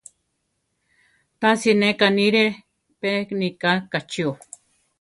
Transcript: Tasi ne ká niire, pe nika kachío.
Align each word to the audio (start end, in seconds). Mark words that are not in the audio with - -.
Tasi 1.39 1.71
ne 1.81 1.89
ká 1.99 2.07
niire, 2.17 2.45
pe 2.99 3.09
nika 3.39 3.71
kachío. 3.91 4.31